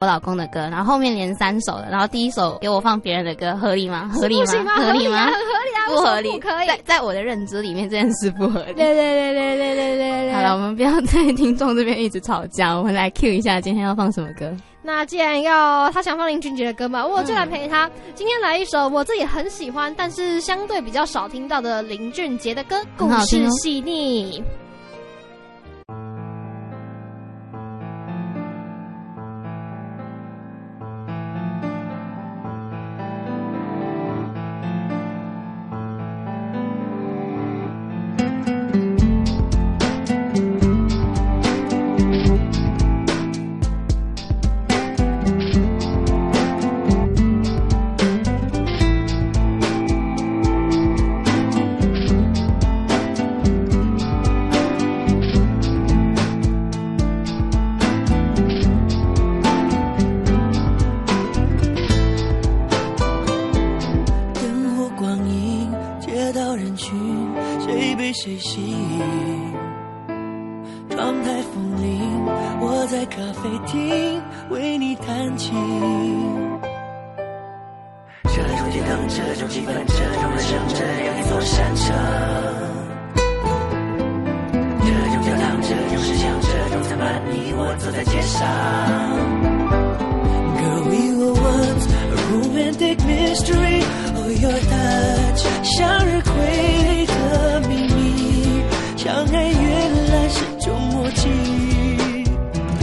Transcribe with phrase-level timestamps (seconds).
[0.00, 4.08] 我老公的歌，然后后面连三首了，然后第一首给我放别人的歌，合理吗？
[4.14, 4.46] 合理吗？
[4.76, 5.26] 合理吗？
[5.26, 6.68] 合理啊，不合理，可以。
[6.68, 8.74] 在在我的认知里面，这件事不合理。
[8.74, 10.32] 对对对对对对对。
[10.32, 14.56] 好了，我们不要在听众这边一直吵架，我们来 Q 一下今天要放什么歌。
[14.82, 17.90] 那既然要他想放林俊杰的歌嘛，我就来陪他。
[18.14, 24.44] 今天来一首我自己很喜欢，但是相对比较少听到的林俊杰的歌，故事细腻。
[90.58, 98.62] ，Girl，We Were Once a Romantic Mystery，Oh Your Touch，向日葵的秘密，
[98.96, 101.28] 相爱原来是种默契，
[102.80, 102.82] 不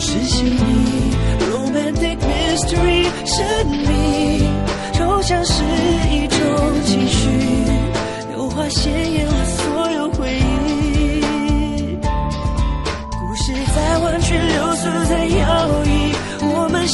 [0.00, 0.60] 是心里
[1.50, 4.46] ，Romantic Mystery，神秘，
[4.92, 5.62] 抽象是。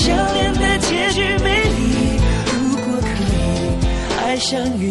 [0.09, 4.91] 相恋的结局美丽，如果可以，爱上雨。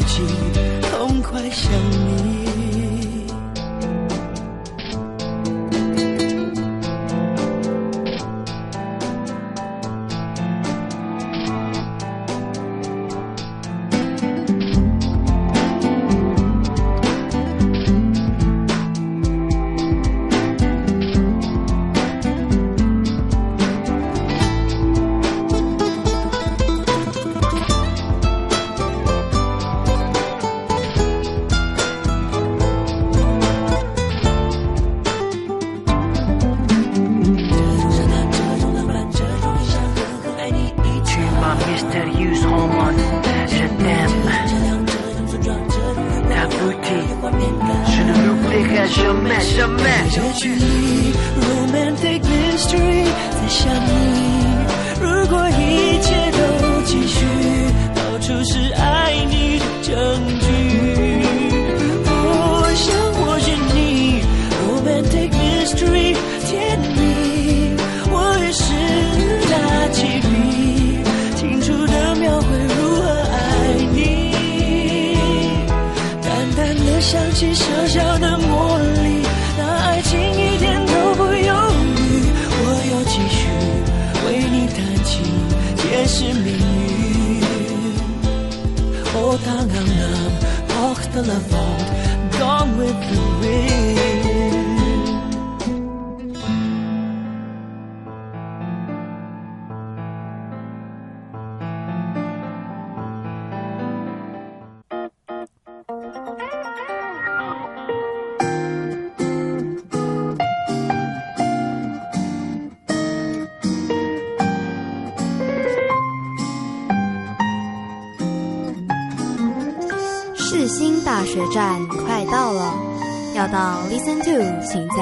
[124.70, 124.98] 请在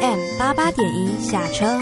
[0.00, 1.80] FM 八八点一下车。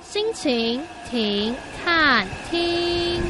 [0.00, 1.54] 心情停
[1.84, 3.20] 看听，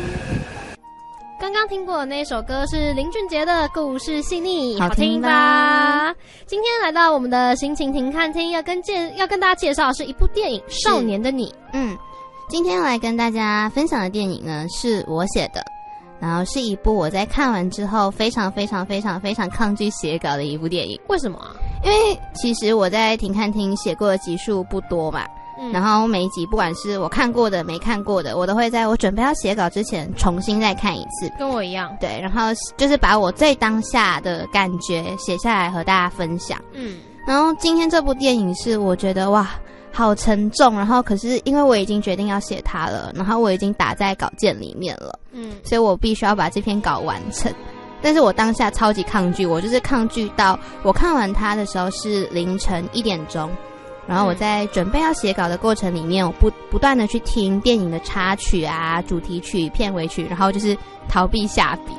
[1.41, 6.15] 刚刚听过的那首歌是林俊杰的故事细腻，好听吧？
[6.47, 11.49] 今天来到我们的心情停看听，要跟介要跟大家介绍的是一部电影《少年的你》。
[11.73, 11.99] 嗯。
[12.49, 15.65] 今天来跟大家分享的电影呢，是我写的，
[16.23, 20.97] 然后是一部我在看完之后非常非常非常非常抗拒写稿的一部电影。
[21.09, 21.37] 为什么？
[21.83, 25.27] 因为其实我在停看厅写过的集数不多嘛，
[25.73, 31.29] 然后每一集不管是我看过的、没看过的，我都会在我准备要写稿之前重新再看一次。
[31.37, 31.91] 跟我一样。
[31.99, 36.57] 对，然后就是把我最当下的感觉写下来和大家分享。
[36.73, 36.99] 嗯。
[37.27, 39.51] 然后今天这部电影是我觉得哇，
[39.93, 40.77] 好沉重。
[40.77, 47.53] 然后可是因为我已经决定要写它了，然后我已经打在稿件里面了，嗯，所以我必须要把这篇稿完成。
[48.01, 53.49] 但是我当下超级抗拒，我就是抗拒到我看完它的时候是凌晨一点钟。
[54.05, 60.77] 然后我在准备要写稿的过程里面，我不不断的去听电影的插曲啊、主题曲、片尾曲，然后就是
[61.09, 61.93] 逃避下笔，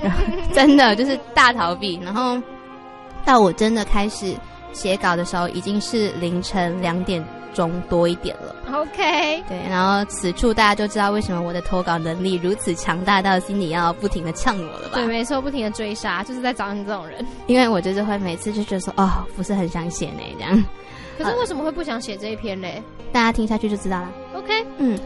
[0.00, 0.22] 然 后
[0.54, 1.98] 真的就是大逃避。
[2.00, 2.40] 然后
[3.24, 4.32] 到我真的开始
[4.72, 7.22] 写稿的时候，已经是凌晨两点
[7.54, 8.54] 钟多一点了。
[8.72, 14.94] OK，对，然后此处大家就知道为什么我的投稿能力如此强大到心里要不停的呛我了吧？
[14.94, 17.24] 对，没错，不停的追杀，就是在找你这种人。
[17.46, 20.64] 因为我就是会每次就觉得说，哦，不是很想写呢，这样。
[21.16, 22.82] 可是为什么会不想写这一篇嘞？
[23.10, 24.10] 大家听下去就知道了。
[24.34, 24.98] OK，嗯。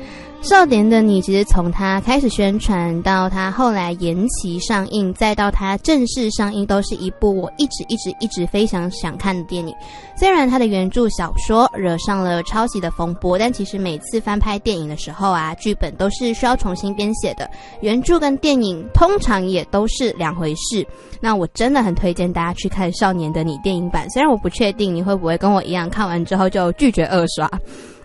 [0.43, 9.73] 少年的你，其实从它开始宣传到它后来延期上映，再到它正式上映，都是一部我一直一直一直非常想看的电影。
[10.17, 17.49] 虽然它的原著小说惹上了抄袭的风波，但其实每次翻拍电影的时候啊，剧本都是需要重新编写的。
[17.81, 20.85] 原著跟电影通常也都是两回事。
[21.21, 27.49] 那我真的很推荐大家去看《少年的你》电影版，虽然我不确定你会不会跟我一样，看完之后就拒绝二刷。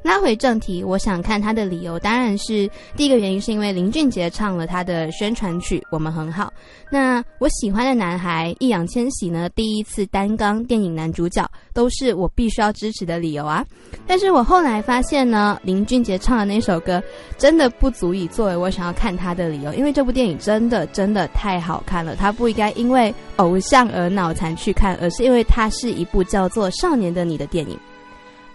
[0.04, 6.46] 拉回正题，我想看他的理由，当然是第一个原因是因为林俊杰唱了他的宣传曲《我们很好》。
[6.90, 13.66] 那我喜欢的男孩易烊千玺呢，第一次担纲电影男主角，都是我必须要支持的理由啊。
[14.06, 17.04] 但是我后来发现呢，林俊杰唱的那首歌
[17.38, 27.78] 真的不足以作为我想要看他的理由，因为这部电影真的真的太好看了，他不应该因为偶像而脑残去看，而是因为它是一部叫做《少年的你》的电影。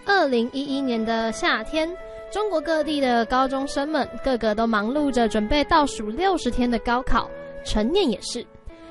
[0.05, 1.89] 二零一一年的夏天，
[2.31, 7.29] 中国各地的高中生们个个都忙碌着准备倒数六十天的高考，
[7.63, 8.45] 陈念也是。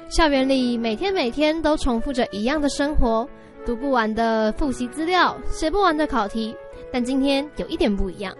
[0.08, 3.28] 校园里每天每天都重复着一样的生活，
[3.66, 6.54] 读不完的复习资料，写不完的考题。
[6.92, 8.34] 但今天有一点不一样，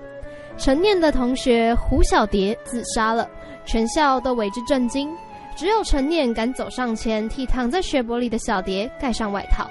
[0.56, 3.28] 陈念的同学胡小蝶自杀了，
[3.64, 5.10] 全校都为之震惊，
[5.56, 9.70] 只有陈念敢走上前替躺在血泊里的小蝶盖上外套。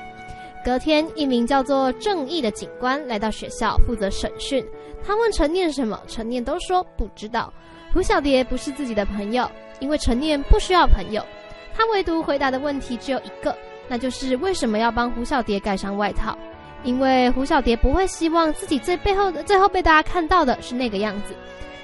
[0.63, 4.63] 隔天，一名叫做正义的警官来到学校负责审讯。
[5.03, 7.51] 他问陈念什么，陈念都说不知道。
[7.93, 9.49] 胡小蝶不是自己的朋友，
[9.79, 11.25] 因为陈念不需要朋友。
[11.73, 13.55] 他唯独回答的问题只有一个，
[13.87, 16.37] 那就是为什么要帮胡小蝶盖上外套？
[16.83, 21.35] 因为胡小蝶不会希望自己最背后的最后被大家看到的是那个样子。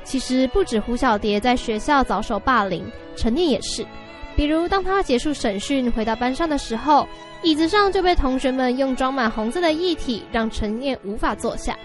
[0.03, 2.85] 其实不止胡小蝶在学校遭受霸凌，
[3.15, 3.85] 陈念也是。
[4.37, 7.07] 比如，当他结束审讯回到班上的时候，
[7.41, 11.75] 椅子上就被同学们用装满红色的液体，让陈念无法坐下。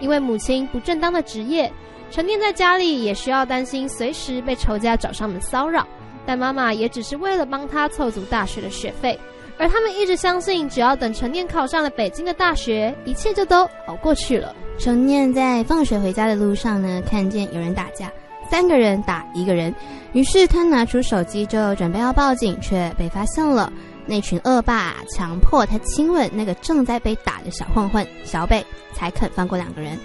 [0.00, 1.72] 因为母亲不正当的职业，
[2.10, 5.86] 陈念在家里也需要担心随时被仇家找上门骚扰。
[6.26, 9.18] 但妈妈也只是为了帮他凑足大学的学费，
[9.56, 14.54] 而他们一直相信，只要等陈念考上了北京的大学，一切就都熬过去了。
[14.78, 18.10] 陈念在放学回家的路上呢，看见有人打架。
[18.50, 19.74] 三个人打一个人，
[20.12, 23.72] 于是他拿出手机就准备要报警，却被发现了。
[24.06, 29.96] 那群恶霸强迫他亲吻那个正在被打的小混混小北，才肯放过两个人。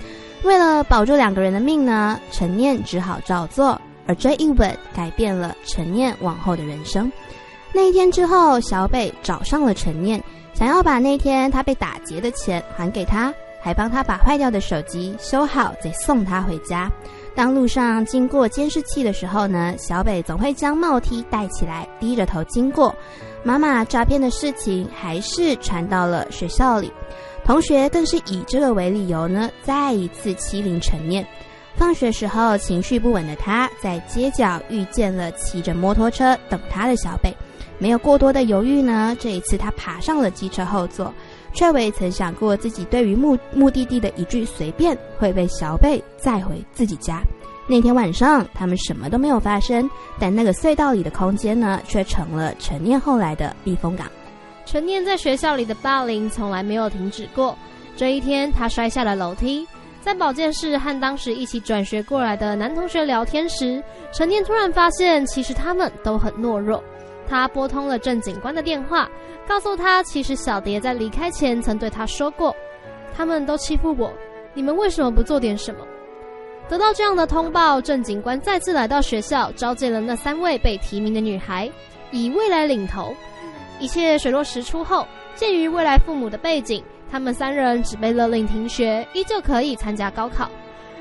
[0.44, 3.82] 为了保住两个人的命呢，陈念只好照做。
[4.08, 7.12] 而这一吻改变了陈念往后的人生。
[7.74, 16.88] 那一天之后，小北找上了陈念，想要把那天他被打劫的钱还给他，还帮他把坏掉的手机修好，再送他回家。
[17.36, 22.96] 当路上经过监视器的时候呢，小北总会将帽梯戴起来，低着头经过。
[23.44, 26.92] 妈妈诈骗的事情还是传到了学校里，
[27.44, 31.28] 同学更是以这个为理由呢，再一次欺凌陈念。
[31.76, 37.36] 放学时候情绪不稳的他，在街角遇见了骑着摩托车等他的小北，
[37.78, 41.14] 没有过多的犹豫呢，这一次他爬上了机车后座。
[41.56, 47.24] 却未曾想过自己对于目目的地的一句随便会被小贝载回自己家。
[47.66, 54.06] 那天晚上，他们什么都没有发生，但那个隧道里的空间呢，却成了陈念后来的避风港。
[54.68, 57.58] 陈念在学校里的霸凌从来没有停止过。
[57.98, 59.66] 这一天，他摔下了楼梯，
[60.02, 63.82] 在保健室和当时一起转学过来的男同学聊天时，
[64.14, 66.84] 陈念突然发现，其实他们都很懦弱。
[67.28, 69.10] 他拨通了郑警官的电话，
[69.48, 72.56] 告诉他，其实小蝶在离开前曾对他说过
[73.16, 74.12] ：“他们都欺负我，
[74.54, 75.86] 你们为什么不做点什么？”
[76.68, 81.70] 得到这样的通报，郑警官再次来到学校，召见了那三位被提名的女孩，
[82.12, 83.14] 以未来领头。
[83.80, 85.06] 一切水落石出后，
[85.36, 90.50] 鉴于未来父母的背景，他们三人只被勒令停学，依旧可以参加高考。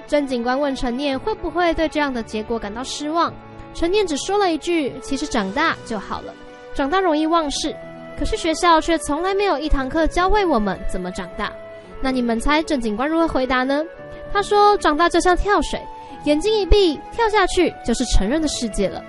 [0.06, 3.32] 郑警官问陈念会不会对这样的结果感到失望。
[3.74, 6.32] 陈念只说了一句：“其实长大就好了，
[6.72, 7.74] 长大容易忘事。”
[8.16, 11.52] 可是学校却从来没有一堂课教会我们怎么长大。
[12.00, 13.84] 那你们猜郑警官如何回答呢？
[14.32, 15.80] 他说：“长大就像跳水，
[16.24, 19.02] 眼睛一闭，跳下去就是成人的世界了。”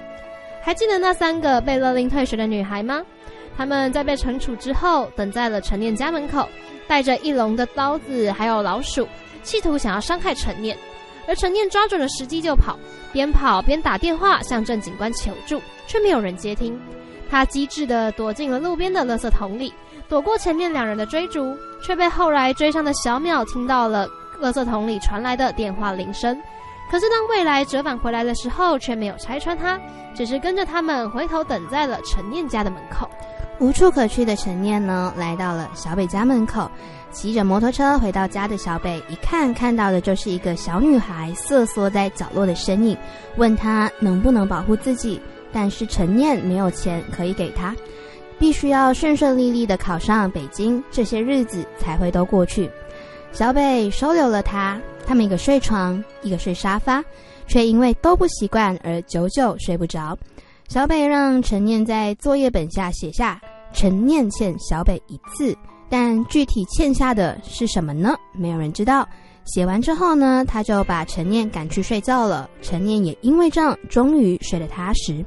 [0.62, 3.03] 还记得那三个被勒令退学的女孩吗？
[3.55, 6.50] 他们在被惩处之后，等在了陈念家门口，
[6.88, 9.07] 带着一笼的刀子还有老鼠，
[9.43, 10.75] 企图想要伤害陈念。
[11.27, 12.77] 而陈念抓准了时机就跑，
[13.12, 16.79] 边跑边打电话向郑警官求助，却没有人接听。
[17.29, 19.74] 他机智地躲进了路边的垃圾桶里，
[20.08, 24.08] 躲过前面两人的追逐，却被后来追上的小淼听到了
[24.39, 26.39] 垃圾桶里传来的电话铃声。
[26.91, 29.79] 可是当未来折返回来的时候，却没有拆穿他，
[30.15, 33.10] 只是跟着他们回头等在了陈念家的门口。
[33.60, 36.70] 无处可去的陈念呢，来到了小北家门口。
[37.15, 42.95] 骑着摩托车回到家的小北，一看看到的就是一个小女孩瑟缩在角落的身影，
[43.38, 45.19] 问他能不能保护自己。
[45.53, 47.74] 但是陈念没有钱可以给他，
[48.38, 52.69] 必须要顺顺利利的考上北京，这些日子才会都过去。
[53.31, 57.01] 小北收留了她，他们一个睡床，一个睡沙发，
[57.48, 60.17] 却因为都不习惯而久久睡不着。
[60.67, 63.39] 小北让陈念在作业本下写下
[63.72, 65.57] 陈念欠小北一次。
[65.89, 68.15] 但具体欠下的是什么呢？
[68.33, 69.07] 没有人知道。
[69.45, 72.49] 写完之后呢，他就把陈念赶去睡觉了。
[72.61, 75.23] 陈念也因为这样，终于睡得踏实。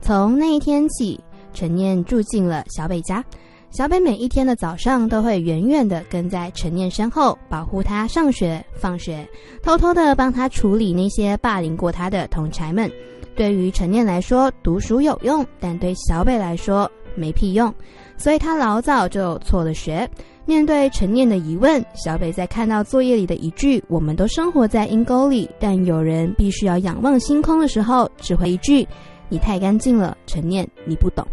[0.00, 1.18] 从那一天起，
[1.54, 3.24] 陈念住进了小北家。
[3.70, 9.26] 小北每一天的早上都会远远的跟在陈念身后，保护他上学、放学，
[9.62, 12.90] 偷偷的帮他处理那些霸凌过他的同柴们。
[13.34, 17.74] 对于陈念来说，读书有用，但对小北来说没屁用。
[18.16, 20.08] 所以他老早就辍了学。
[20.44, 28.86] 面对陈念的疑问，小北在看到作业里的一句“我们都生活在阴沟里，但有人必须要仰望星空”的时候，只回一句
[29.28, 31.26] ：“你太干净了，陈念，你不懂。”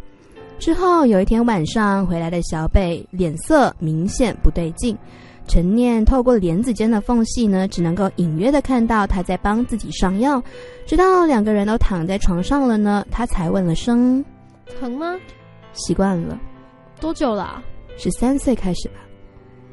[0.57, 4.97] 之后有一天晚上回来的小北脸色明显不对劲。
[5.45, 10.41] 陈念透过帘子间的缝隙呢，只能够隐约的看到他在帮自己上药。
[10.87, 14.23] 直到两个人都躺在床上了呢，他才问了声
[14.79, 15.15] ：“疼吗？”
[15.73, 16.39] 习惯了。
[17.03, 17.61] 多久了？
[17.97, 18.95] 十三岁开始吧。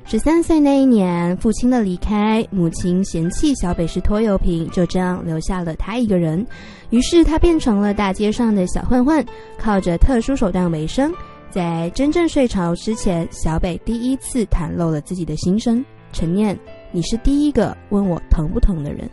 [0.05, 6.45] 十三岁那一年，父亲的离开，母亲嫌弃小北是拖油瓶，就这样留下了他一个人。
[6.91, 9.25] 于是他变成了大街上的小混混，
[9.57, 11.15] 靠着特殊手段为生。
[11.51, 16.59] 在真正睡着之前，小北第一次袒露了自己的心声：“陈念，
[16.91, 19.09] 你是第一个问我疼不疼的人。”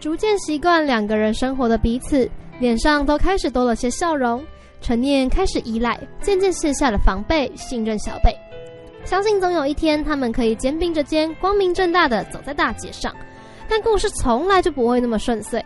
[0.00, 2.28] 逐渐习惯两个人生活的彼此，
[2.58, 4.42] 脸上都开始多了些笑容。
[4.82, 8.36] 陈念开始依赖，渐渐卸下了防备，信任小北，
[9.04, 13.14] 相信总有一天他们可以肩并着肩，光明正大的走在大街上。
[13.68, 15.64] 但故事从来就不会那么顺遂。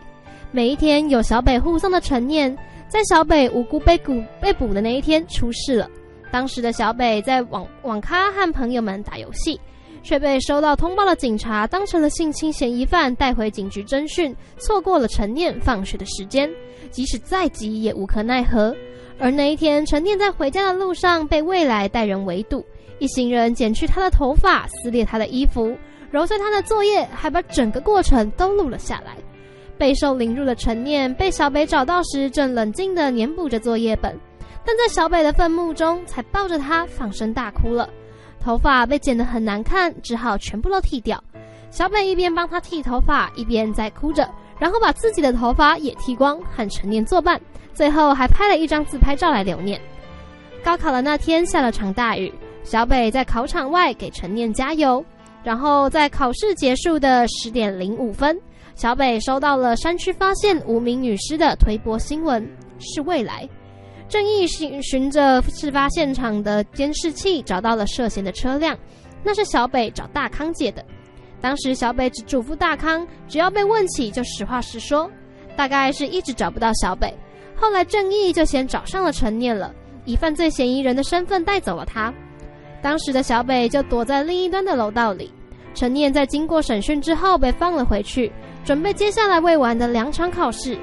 [0.51, 2.55] 每一天有小北护送的陈念，
[2.87, 5.89] 在小北无辜被捕被捕的那一天出事了。
[6.31, 9.59] 当时的小北在网网咖和朋友们打游戏，
[10.03, 16.47] 却被收到通报的警察当成了性侵嫌疑犯，带回警局侦讯，错过了陈念放学的时间。
[16.91, 18.73] 即使再急也无可奈何。
[19.19, 22.63] 而那一天，陈念在回家的路上被未来带人围堵，
[22.99, 25.75] 一行人剪去他的头发，撕裂他的衣服，
[26.11, 29.17] 揉碎他的作业，还把整个过程都录了下来。
[29.77, 34.15] 备受凌辱的陈念被小北找到时，正冷静地填补着作业本，
[34.63, 37.89] 但在小北的愤怒中，才抱着他放声大哭了。
[38.39, 41.23] 头发被剪得很难看，只好全部都剃掉。
[41.69, 47.39] 小北一边帮他剃头发，一边在哭着，然后把自己的头发也剃光，和陈念作伴。
[47.73, 49.79] 最后还拍了一张自拍照来留念。
[50.63, 52.33] 高考的那天下了场大雨，
[52.63, 55.03] 小北在考场外给陈念加油。
[55.43, 58.37] 然后在考试结束的十点零五分，
[58.75, 62.45] 小北收到了山区发现无名女尸的推播新闻，
[62.79, 63.47] 是未来。
[64.09, 68.77] 正义寻寻着事发现场的监视器找到了涉嫌的车辆，
[69.23, 70.83] 那是小北找大康借的。
[71.41, 75.09] 当时小北只嘱咐大康，只要被问起就实话实说。
[75.55, 77.11] 大概是一直找不到小北。
[77.55, 79.73] 后来，正义就先找上了陈念了，
[80.05, 82.13] 以犯罪嫌疑人的身份带走了他。
[82.81, 85.33] 当时的小北就躲在另一端的楼道里。
[85.73, 88.31] 陈念在经过审讯之后被放了回去，
[88.63, 90.77] 准备接下来未完的两场考试。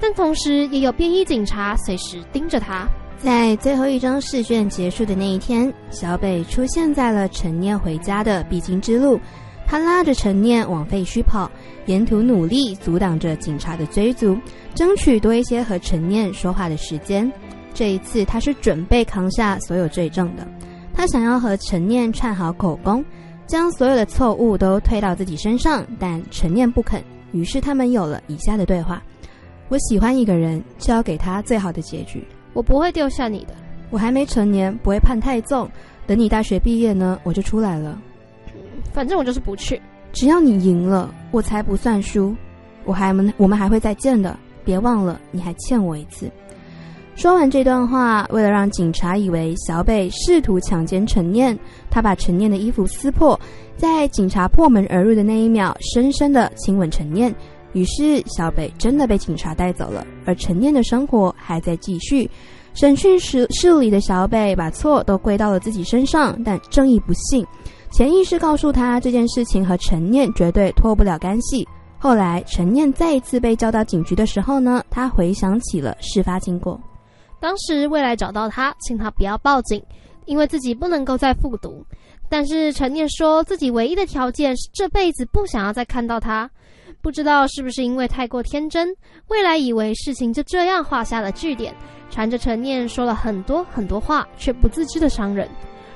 [0.00, 2.86] 但同时也有便衣警察随时盯着他。
[3.18, 9.18] 在最后一张试卷结束的那一天，小北出现在了陈念回家的必经之路。
[9.66, 11.50] 他拉着陈念往废墟跑，
[11.86, 14.38] 沿途努力阻挡着警察的追逐，
[14.74, 17.30] 争取多一些和陈念说话的时间。
[17.74, 20.46] 这一次，他是准备扛下所有罪证的。
[20.94, 23.04] 他想要和陈念串好口供，
[23.46, 27.02] 将所有的错误都推到自己身上，但陈念不肯。
[27.32, 29.02] 于是，他们有了以下的对话
[29.68, 32.24] ：“我喜欢一个人，就要给他最好的结局。
[32.54, 33.54] 我不会丢下你的。
[33.90, 35.68] 我还没成年，不会判太重。
[36.06, 38.00] 等你大学毕业呢，我就出来了。
[38.92, 39.80] 反正我就是不去。
[40.12, 42.34] 只要你赢了，我才不算输。
[42.84, 46.30] 我还们我们还会再见的，别忘了，你还欠我一次。
[47.14, 51.58] 说完这段话，为了让警察以为小北试图强奸陈念，
[51.90, 53.38] 他把陈念的衣服撕破，
[53.76, 57.34] 在警察破门而入的那一秒，深深的亲吻陈念。
[57.72, 62.30] 于是，小北真的被警察带走了，而陈念的生活还在继续。
[62.74, 67.44] 审讯室室里的小北把错都归到了自己身上，但正义不信，
[67.90, 71.66] 潜意识告诉他这件事情和陈念绝对脱不了干系。
[71.98, 76.78] 后来，陈念再一次被叫到警局的时候呢，他回想起了事发经过。
[77.40, 79.82] 当时未来找到他，请他不要报警，
[80.26, 81.84] 因为自己不能够再复读。
[82.28, 86.50] 但是陈念说自己唯一的条件是这辈子不想要再看到他。
[87.00, 88.88] 不知道是不是因为太过天真，
[89.28, 91.74] 未来以为事情就这样画下了句点，
[92.10, 95.48] 缠着陈念说了很多很多话，却不自知的伤人。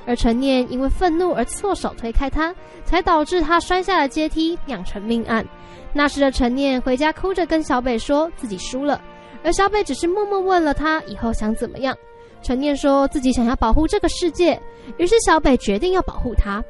[0.05, 2.53] 而陈念因为愤怒而错手推开他，
[2.83, 5.45] 才导致他摔下了阶梯，酿成命案。
[5.93, 9.01] 那时的陈念回家哭着跟小北说自己输了。
[9.43, 11.95] 而小北只是默默问了他以后想怎么样。
[12.41, 14.59] 陈念说自己想要保护这个世界，
[14.97, 16.63] 于是小北决定要保护他。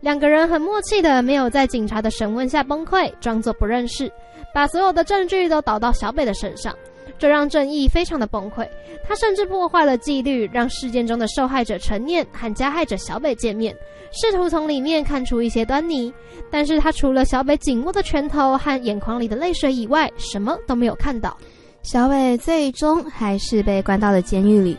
[0.00, 4.10] 两个人很默契的，没有在警察的审问下崩溃，装作不认识，
[4.54, 6.74] 把所有的证据都倒到小北的身上，
[7.18, 8.66] 这让正义非常的崩溃。
[9.06, 13.74] 他甚至破坏了纪律，让事件中的受害者陈念和加害者小北见面，
[14.12, 16.12] 试图从里面看出一些端倪。
[16.50, 21.36] 但是他除了小北紧握的拳头和眼眶里的泪水以外，什么都没有看到。
[21.82, 24.76] 小北最终还是被关到了监狱里，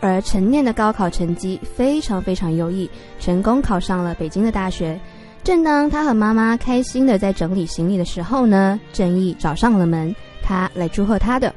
[0.00, 4.98] 而陈念的高考成绩非常非常优异，成功考上了北京的大学。
[5.42, 11.52] 正当他和妈妈开心的在整理行李的时候呢，正义找上了门，他来祝贺他的。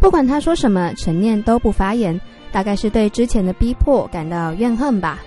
[0.00, 2.18] 不管他说什么，陈念都不发言，
[2.50, 5.20] 大概是对之前的逼迫感到怨恨吧。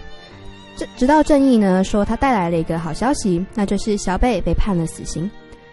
[0.76, 5.30] 直直到正义呢说他带来了一个好消息，那就是小北被判了死刑，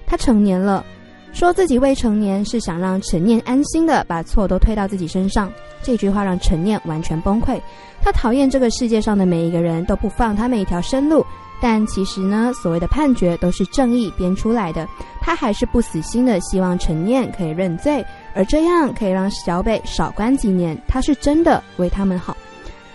[0.07, 0.85] 他成年了。
[1.33, 7.59] 说自己未成年是想让陈念安心的把错都推到自己身上，这句话让陈念完全崩溃。
[8.03, 11.25] 他讨厌这个世界上的每一个人都不放他们一条生路，
[11.63, 14.87] 但其实呢，所谓的判决都是正义编出来的。
[15.21, 20.77] 他还是不死心的，希望陈念可以认罪，而这样可以让小北少关几年。
[20.87, 22.37] 他是真的为他们好。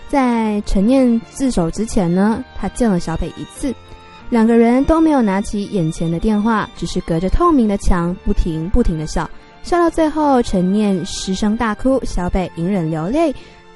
[0.08, 3.74] 在陈念自首之前呢，他见了小北一次。
[4.28, 9.28] 两个人都没有拿起眼前的电话，只是隔着透明的墙不停不停的笑，
[9.62, 13.32] 笑到最后，陈念失声大哭，小北隐忍流泪，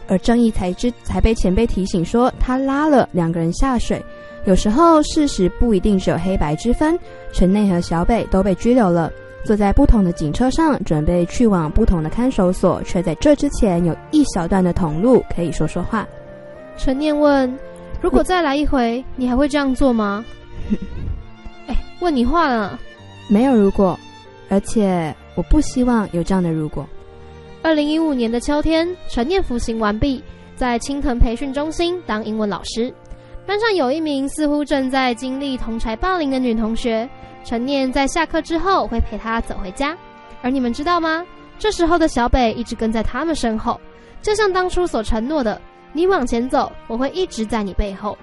[0.08, 4.04] 而正义才知才被前辈提醒说他拉了两个人下水。
[4.44, 6.98] 有时候事实不一定只有黑白之分，
[7.32, 9.12] 陈内和小北都被拘留了，
[9.44, 16.06] 坐在不同的警车上，准备去往不同的看守所，却在这之前有一小段的同路可以说说话。
[16.76, 17.52] 陈念问
[18.00, 20.24] ：“如果再来一回，你还会这样做吗？”
[21.66, 22.78] 哎，问你话了，
[23.28, 23.98] 没有如果，
[24.48, 26.86] 而且我不希望有这样的如果。
[27.62, 30.22] 二零一五年的秋天，陈念服刑完毕，
[30.54, 32.92] 在青藤培训中心当英文老师。
[33.46, 37.08] 班上有一名似乎正在经历同柴霸凌的女同学，
[37.44, 39.96] 陈念在下课之后会陪他走回家。
[40.42, 41.24] 而你们知道吗？
[41.58, 43.78] 这时候的小北一直跟在他们身后，
[44.22, 45.60] 就像当初所承诺的
[45.92, 48.16] ：“你往前走，我会一直在你背后。”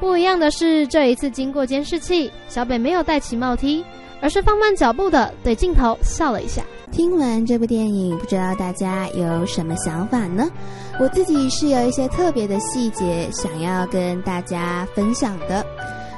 [0.00, 3.84] 不一样的是，这一次经过监视器，小北没有戴起帽 T，
[4.22, 6.62] 而是放慢脚步的对镜头笑了一下。
[6.90, 10.50] 听完这部电影，不知道大家有什么想法呢？
[10.98, 15.64] 我自己是有一些特别的细节想要跟大家分享的。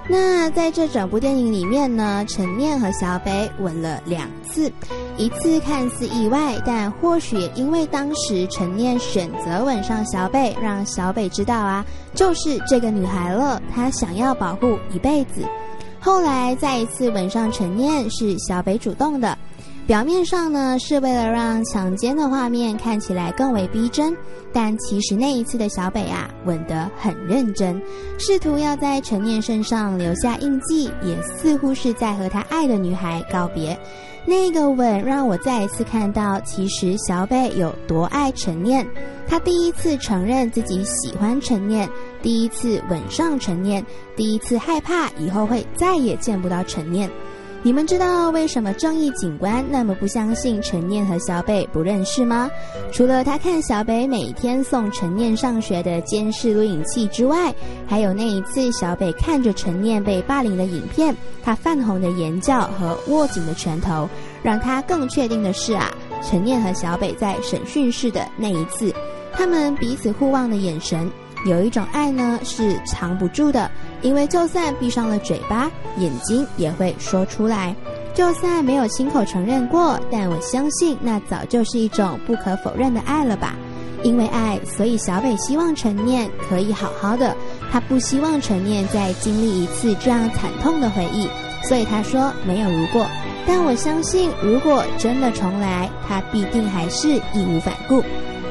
[0.08, 4.70] 那在这整部电影里面呢，陈念和小北吻了两次。
[5.16, 11.84] 一次看似意外，但或许因为当时陈念选择吻上小北，让小北知道啊，
[12.14, 15.42] 就是这个女孩了，她想要保护一辈子。
[16.00, 19.38] 后来再一次吻上陈念，是小北主动的。
[19.84, 24.16] 表面上呢，是为了让强奸的画面看起来更为逼真，
[24.52, 27.82] 但其实那一次的小北啊，吻得很认真，
[28.16, 33.76] 试图要在陈念身上留下印记，也似乎是在和他爱的女孩告别。
[34.24, 38.86] 那个吻让我再一次看到，其实小北有多爱陈念。
[39.26, 41.88] 他第一次承认自己喜欢陈念，
[42.22, 47.10] 第一次吻上陈念，第一次害怕以后会再也见不到陈念。
[47.64, 52.50] 你们知道为什么正义警官那么不相信陈念和小北不认识吗？
[52.90, 57.54] 除了他看小北每天送陈念上学的监视录影器之外，
[57.86, 64.08] 还有那一次小北看着陈念被霸凌的影片，他泛红的眼角和握紧的拳头，
[64.42, 65.88] 让他更确定的是啊，
[66.20, 68.92] 陈念和小北在审讯室的那一次。
[69.32, 71.08] 他们彼此互望的眼神，
[71.46, 73.70] 有一种爱呢是藏不住的，
[74.02, 77.74] 因为就算闭上了嘴巴，眼睛也会说出来。
[78.14, 83.56] 就算没有亲口承认过，但我相信那早就是一种不可否认的爱了吧。
[84.02, 87.34] 因为爱，所以小北希望陈念可以好好的，
[87.70, 91.28] 他不希望陈念再经历一次这样惨痛的回忆，
[91.62, 93.06] 所以他说没有如果。
[93.46, 98.02] 但我相信，如果真的重来，他必定还是义无反顾。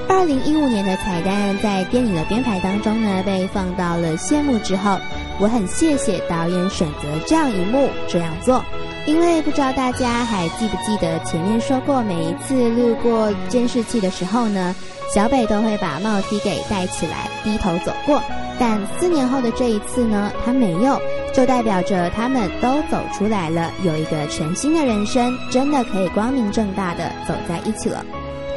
[0.09, 4.97] 二零一五年的彩蛋在电影的编排当中呢，被放到了谢幕之后。
[5.41, 8.63] 我很谢谢导演选择这样一幕这样做，
[9.07, 14.75] 因为不知道大家还记不记得前面说过，每一次路过监视器的时候呢，
[15.11, 18.21] 小北都会把帽 T 给戴起来，低头走过。
[18.59, 21.01] 但四年后的这一次呢，他没有，
[21.33, 28.05] 就代表着他们都走出来了，有一个全新的人生，真的可以光明正大的走在一起了。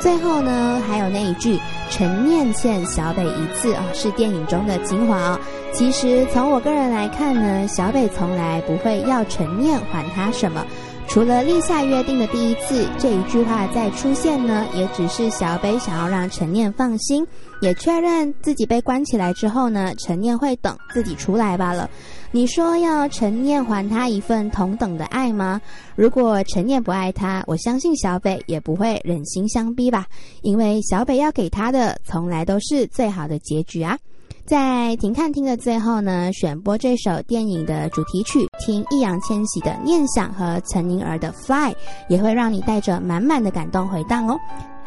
[0.05, 5.41] 最后呢，还有那一句“陈念欠小北一次”啊，是电影中的精华哦。
[5.73, 10.63] 其实从我个人来看呢，小北从来不会要陈念还他什么，
[11.09, 17.27] 除了立下约定的第一次这一句话再出现呢，也只是小北想要让陈念放心，
[17.63, 21.89] 也确认自己被关起来之后呢，陈念会等自己出来罢了。
[22.35, 25.63] 你说要陈念还他一份同等的爱吗？
[25.95, 30.05] 如果陈念不爱他，我相信小北也不会忍心相逼吧。
[30.43, 33.97] 因为小北要给他的，从来都是最好的结局啊。
[34.45, 41.73] 在停看听的最后呢，选播这首电影的主题曲，听易烊千玺的《念想》和陈宁儿的《Fly》，
[42.09, 44.37] 也会让你带着满满的感动回荡哦，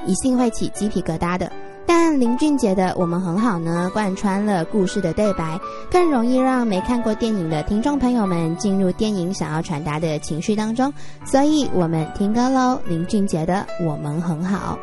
[0.06, 1.50] 一定会起鸡皮疙瘩的。
[1.88, 5.58] 但林俊杰的《我们很好》呢，贯穿了故事的对白，
[5.89, 10.93] 更容易让没看过电影的听众朋友们进入电影想要传达的情绪当中。
[11.26, 14.78] 所以，我们听歌喽，林俊杰的《我们很好》。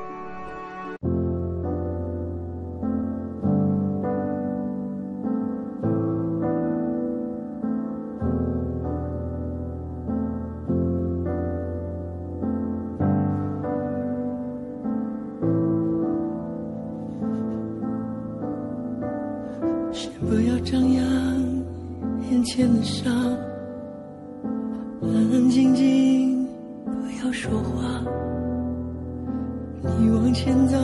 [20.29, 21.05] 不要张扬
[22.31, 23.13] 眼前的伤，
[25.03, 26.47] 安安静静，
[26.85, 26.93] 不
[27.25, 28.03] 要说话。
[30.01, 30.77] 你往前走，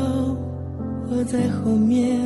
[1.11, 2.21] 我在后面，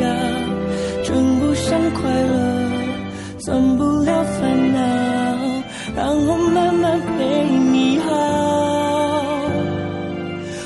[0.00, 0.06] 才够
[1.00, 2.34] 笑，称不上快乐，
[3.38, 4.78] 算不了烦恼。
[5.96, 8.08] 让我慢慢陪你好，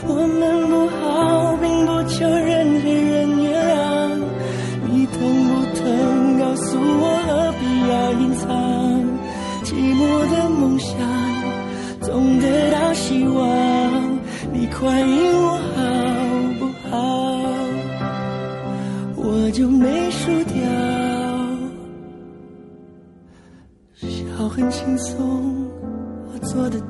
[0.06, 3.50] 我们不好，并不求任何人原谅。
[4.86, 5.14] 你疼
[5.48, 5.82] 不疼？
[6.38, 8.44] 告诉我，何必要隐藏？
[9.64, 10.94] 寂寞的梦想
[12.00, 13.40] 总得到希望，
[14.52, 15.00] 你快
[24.74, 25.68] 轻松，
[26.26, 26.80] 我做的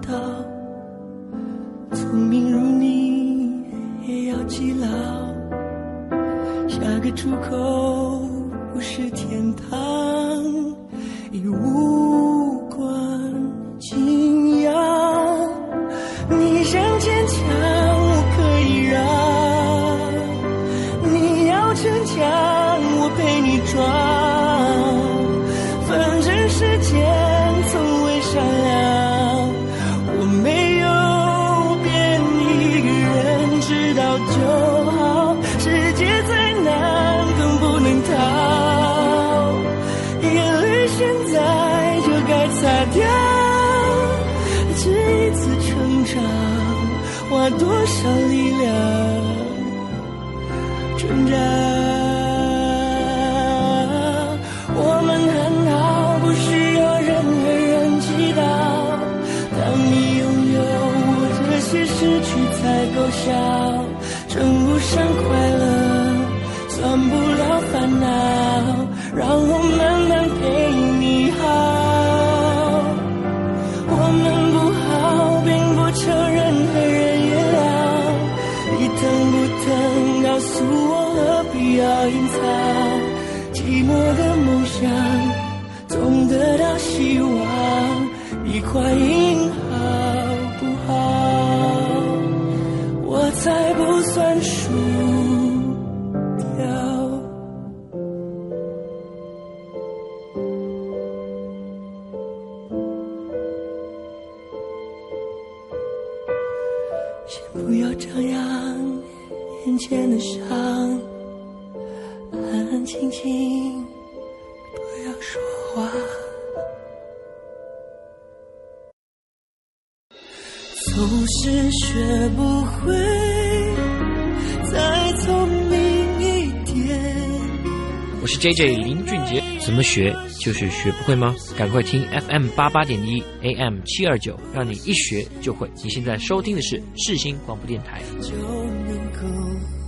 [128.44, 131.34] J J 林俊杰，怎么学就是学不会吗？
[131.56, 135.66] 赶快听 FM 八八点一 AM 七二九，让你一学就会。
[135.82, 138.02] 你现在收听的是世新广播电台。
[138.20, 139.20] 就能够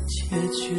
[0.09, 0.75] 解决。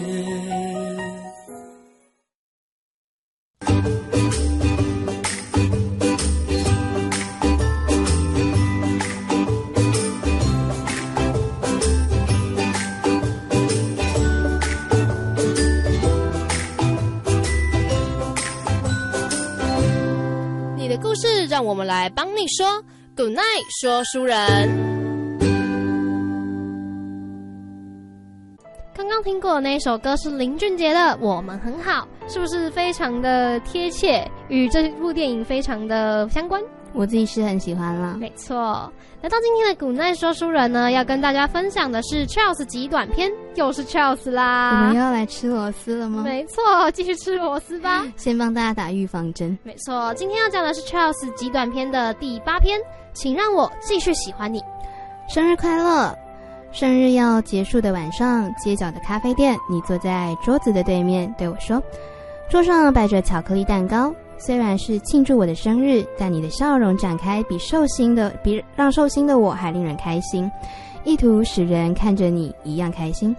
[21.67, 22.81] 我们来帮你说。
[23.13, 24.37] Good night，说书人。
[28.95, 36.63] 刚刚听过那首歌是林俊杰的《我们很好》，是不是非常的贴切，与这部电影非常的相关？
[36.97, 38.17] 我自己是很喜欢了。
[38.17, 44.99] 没错，来到今天的古奈说书人呢，要跟大家分享的是 Charles 极短篇，又是 Charles 我们又。
[44.99, 46.23] 要来吃螺丝了吗？
[46.23, 48.03] 没错，继续吃螺丝吧。
[48.15, 49.55] 先帮大家打预防针。
[49.61, 52.79] 没错，今天要讲的是 Charles 极短篇的第八篇，
[53.13, 54.59] 请让我继续喜欢你。
[55.29, 56.17] 生日快乐！
[56.71, 61.81] 生日要结束的晚上，街角的咖啡店，你坐在桌子的对面，对我说
[62.49, 70.49] ：“桌上摆着巧克力蛋糕，虽然是庆祝我的生日，但你的笑容展开比寿星的比让寿星的我还令人开心，
[71.03, 73.35] 意图使人看着你一样开心。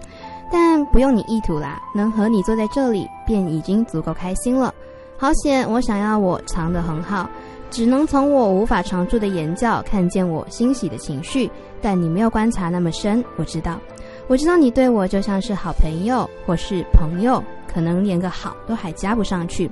[0.51, 4.73] 但不用你意图啦，能和你坐在这里便已经足够开心了。
[5.17, 7.29] 好险，我想要我藏得很好。”
[7.71, 11.47] 只能从我无法常驻的眼角看见我欣喜的情绪，
[11.79, 13.23] 但你没有观察那么深。
[13.35, 13.79] 我知道，
[14.27, 19.69] 我知道你对我就像是好朋友或是朋友，可能连个好都还加不上去。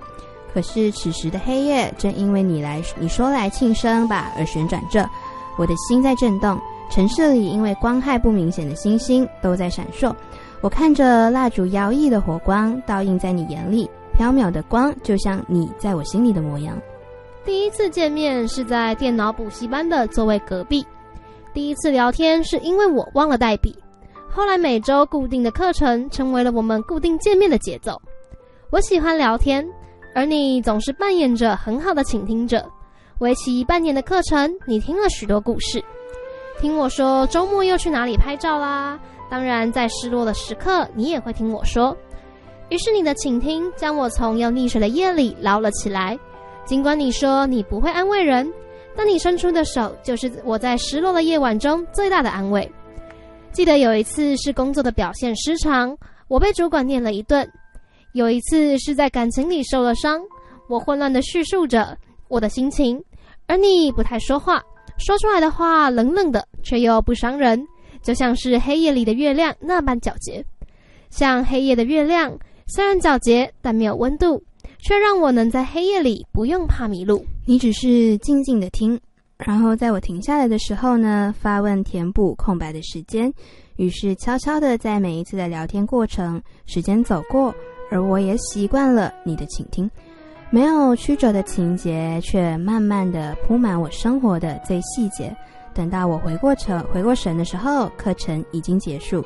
[0.58, 5.08] 可是此时的黑夜正因为你来你说来庆生吧而旋转着，
[5.56, 6.60] 我的心在震动。
[6.90, 10.12] 城市里因为光害不明显的星星都在闪烁，
[10.62, 16.76] 我看着蜡烛摇曳的火光倒映在你眼里，缥缈的光就像你在我心里的模样。
[17.46, 20.84] 第一次见面是在电脑补习班的座位隔壁，
[21.54, 23.78] 第一次聊天是因为我忘了带笔，
[24.28, 28.02] 后来每周固定的课程成为了我们固定见面的节奏。
[28.72, 29.64] 我喜欢聊天，
[30.18, 32.68] 而你总是扮演着很好的倾听者。
[33.20, 35.80] 为期半年的课程，你听了许多故事，
[36.60, 39.00] 听我说周末又去哪里拍照啦。
[39.30, 41.96] 当然，在失落的时刻，你也会听我说。
[42.70, 46.18] 于是你的倾听将我从要溺水的夜里捞了起来。
[46.66, 48.52] 尽管你说你不会安慰人，
[48.96, 52.68] 但你伸出的手就是我在失落的夜晚中最大的安慰。
[53.52, 55.96] 记得有一次是工作的表现失常，
[56.28, 57.46] 我被主管念了一顿；
[58.18, 60.20] 有一次是在感情里受了伤，
[60.68, 61.96] 我混乱的叙述着
[62.30, 63.00] 我的心情，
[63.46, 64.60] 而你不太说话，
[64.98, 67.64] 说出来的话冷冷的，却又不伤人，
[68.02, 70.44] 就像是黑夜里的月亮那般皎洁。
[71.12, 74.44] 像黑夜的月亮，虽然皎洁，但没有温度。
[74.80, 77.26] 却让我能在黑夜里不用怕迷路。
[77.46, 78.98] 你只是静静的听，
[79.38, 83.34] 然后在我停下来的时候呢，发问填补空白的时间。
[83.78, 87.54] 于是悄悄的在每一次的聊天过程，时间走过，
[87.90, 89.90] 而我也习惯了你的倾听。
[90.50, 95.36] 没有曲折的情节，却慢慢的铺满我生活的最细节。
[95.74, 99.24] 等到我回过神回过神的时候，课程已经结束。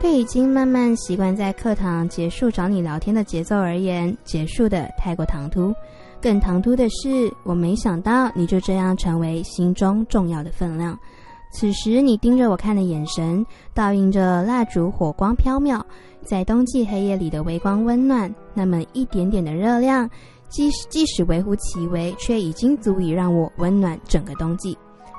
[0.00, 5.72] 对已经慢慢习惯在课堂结束找你聊天的节奏而言，结束的太过唐突。
[6.20, 10.98] 更唐突的是，我没想到你就这样成为心中重要的分量。
[11.52, 13.44] 此时你盯着我看的眼神，
[13.74, 15.80] 倒映着蜡烛火光飘渺，
[16.24, 20.08] 在冬季黑夜里的微光温暖，那么一点点的热量，
[20.48, 24.76] 即即使微乎其微，却已经足以让我温暖整个冬季。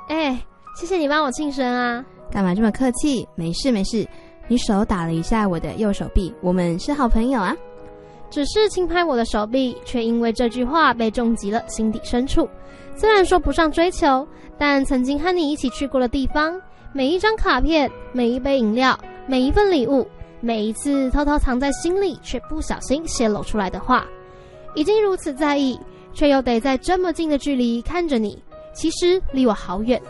[0.10, 0.40] 哎，
[0.76, 2.04] 谢谢你帮我庆生啊！
[2.32, 3.28] 干嘛这么客气？
[3.36, 4.08] 没事没事。
[4.48, 7.56] 你手打了一下我的右手臂，我们是好朋友啊。
[8.30, 12.50] 只是轻拍我的手臂，却因为这句话被重击了心底深处。
[12.96, 16.60] 虽然说不上追求，但曾经和你一起去过的地方，
[16.92, 20.08] 每一张卡片，每一杯饮料，每一份礼物，
[20.46, 24.06] 每一次偷偷藏在心里却不小心泄露出来的话，
[24.76, 25.80] 已经如此在意，
[26.14, 28.38] 却又得在这么近的距离看着你，
[28.74, 30.02] 其实离我好远，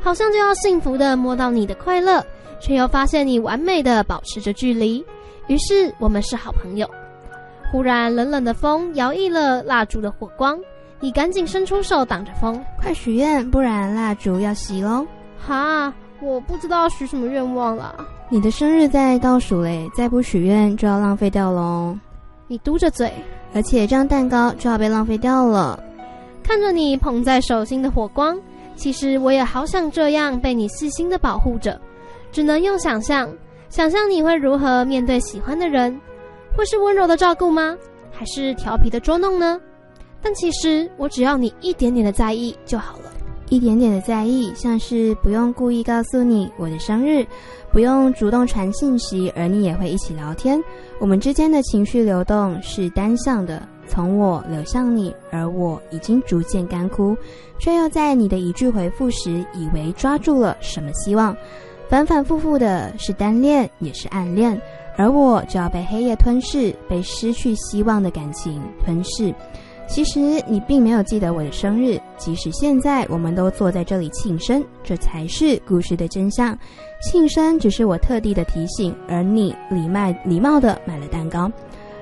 [0.00, 2.24] 好像就要幸福的摸到你的快乐，
[2.60, 5.04] 却又发现你完美的保持着距离。
[5.48, 6.88] 于是我们是好朋友。
[7.72, 10.56] 忽然，冷冷的风摇曳了蜡烛的火光，
[11.00, 15.04] 你赶紧伸出手挡着风，快许愿，不然蜡烛要熄喽！
[15.44, 18.06] 哈，我不知道许什么愿望了。
[18.32, 21.98] 你的生日在倒数嘞，再不许愿就要浪费掉喽。
[22.46, 23.12] 你嘟着嘴，
[23.52, 25.82] 而且这样蛋糕就要被浪费掉了。
[26.40, 28.38] 看着你捧在手心的火光，
[28.76, 31.80] 其实我也好想这样被你细心的保护着，
[32.30, 33.28] 只能用想象，
[33.68, 36.00] 想象你会如何面对喜欢的人。
[36.56, 37.76] 会是温柔的照顾吗？
[38.12, 39.60] 还是调皮的捉弄呢？
[40.22, 43.12] 但其实我只要你一点点的在意就好了，
[43.48, 47.26] 一点点的在意，像是不用故意告诉你我的生日，
[47.72, 50.60] 不用主动传信息，而你也会一起聊天。
[50.98, 57.16] 我们之间的情绪流动是单向的，从我流向你，而我已经逐渐干枯，
[57.58, 61.36] 却又在你的一句回复时，以为抓住了什么希望。
[61.88, 64.60] 反反复复的是单恋，也是暗恋。
[64.96, 69.34] 而我就要被黑夜吞噬，被失去希望的感情吞噬。
[69.88, 76.56] 其实你并没有记得我的生日，即使现在我们都坐在这里庆生，这才是故事的真相。
[77.00, 81.50] 庆生只是我特地的提醒，而你礼貌礼貌的买了蛋糕。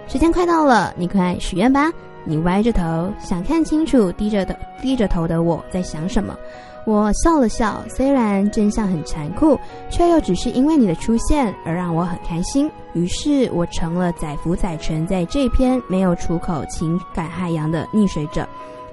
[0.08, 1.90] 时间快到了，你快许愿吧。
[2.24, 6.37] 你歪着头，想看清楚低着的低着头的我在想什么。
[6.84, 9.58] 我笑了笑，虽然真相很残酷，
[9.88, 12.70] 却又只是因为你的出现而让我很开心。
[12.94, 18.46] 于是我成了载浮载沉在这篇没有出口情感海洋的溺水者。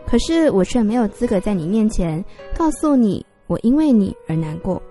[0.05, 2.23] 可是我却没有资格在你面前
[2.55, 4.81] 告诉你，我因为你而难过。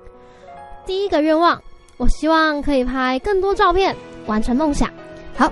[0.86, 1.60] 第一个愿望，
[1.96, 3.94] 我希望可以拍更多照片，
[4.26, 4.90] 完成梦想。
[5.34, 5.50] 好，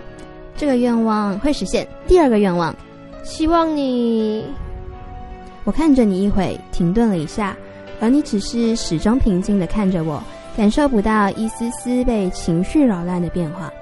[0.56, 1.86] 这个愿望会实现。
[2.06, 2.74] 第二个愿望，
[3.22, 4.44] 希望你。
[5.64, 7.56] 我看着你一会，停顿了一下，
[8.00, 10.22] 而你只是始终平静的看着我，
[10.56, 13.72] 感受不到一丝丝被情绪扰乱的变化。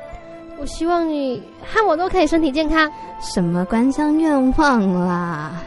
[0.60, 2.90] 我希望你和我都可以身体健康。
[3.20, 5.62] 什么官腔愿望啦？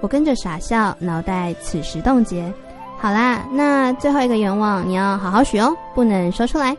[0.00, 2.52] 我跟着傻笑，脑袋此时冻结。
[3.00, 6.76] 好啦，那最后一个愿望你要好好许哦，不能说出来。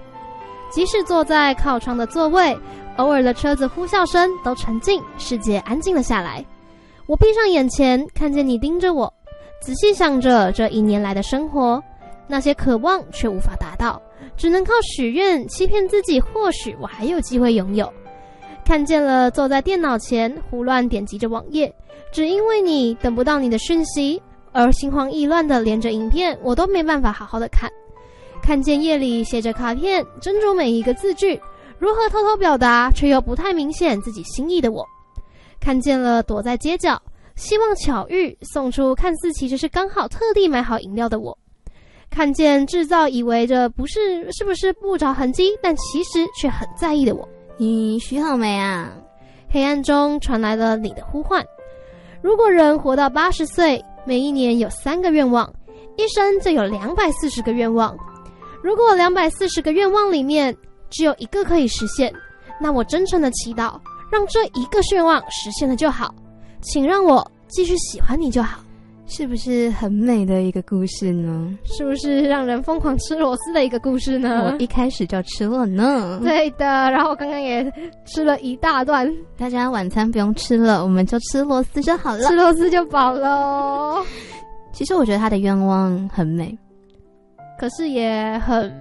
[0.70, 2.56] 即使坐在靠窗的座位，
[2.98, 6.46] 偶尔的车子呼啸声都沉静，世界安静了下来。
[7.08, 9.12] 我闭上眼前，看见你盯着我，
[9.62, 11.82] 仔细想着这一年来的生活，
[12.28, 14.00] 那些渴望却无法达到，
[14.36, 17.92] 只能靠许愿欺骗自己，或许我还有机会拥有。
[18.66, 21.74] 看见了坐在电脑前胡乱点击着网页，
[22.12, 27.70] 只因为你等不到你的讯息，而心慌意乱的连着影片，我都没办法好好的看。
[28.42, 31.40] 看见夜里写着卡片，斟酌每一个字句，
[31.78, 34.86] 如何偷偷表达却又不太明显自己心意的我。
[35.60, 37.00] 看见了躲在街角，
[37.36, 41.38] 希望巧遇送出看似其实是刚好特地买好饮料的我；
[42.10, 47.28] 看见制造以为这不是是不是不着痕迹，但其实却很在意的我。
[47.58, 48.92] 你许好没啊？
[49.52, 51.46] 黑暗中传来了你的呼唤。
[52.22, 55.52] 如果人活到八十岁，每一年有三个愿望，
[55.98, 57.98] 一生就有两百四十个愿望。
[58.62, 60.56] 如果两百四十个愿望里面
[60.90, 62.14] 只有一个可以实现，
[62.60, 63.80] 那我真诚的祈祷。
[64.12, 66.12] 让这一个愿望实现了就好，
[66.64, 68.60] 请让我继续喜欢你就好，
[69.10, 71.58] 是不是很美的一个故事呢？
[71.66, 74.44] 是不是让人疯狂吃螺丝的一个故事呢？
[74.46, 76.20] 我一开始就吃了呢。
[76.24, 77.70] 对的，然后我刚刚也
[78.06, 79.12] 吃了一大段。
[79.36, 83.98] 大家晚餐不用吃了，我们就吃螺丝就好了，吃螺丝就饱了。
[84.72, 86.56] 其实我觉得他的愿望很美，
[87.60, 88.72] 可是也很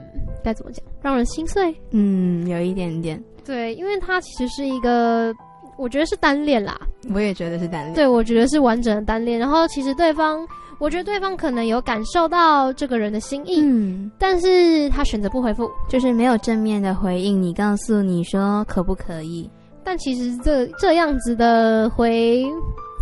[0.44, 1.74] 该怎么讲，让人心碎。
[1.90, 3.20] 嗯，有一点点。
[3.44, 5.32] 对，因为他其实是一个，
[5.78, 6.78] 我觉得是单恋啦。
[7.14, 7.94] 我也觉得是单恋。
[7.94, 9.38] 对，我觉得是完整的单恋。
[9.38, 10.46] 然后其实对方，
[10.78, 19.48] 我觉得对方可能有感受到这个人的心意，嗯，但是他选择不回复，就是没有正面的回应你，告诉你说可不可以。
[19.84, 22.44] 但其实这这样子的回